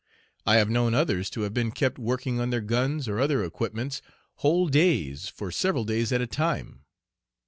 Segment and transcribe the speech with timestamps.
[0.47, 4.01] I have known others to have been kept working on their guns or other equipments
[4.37, 6.85] whole days for several days at a time.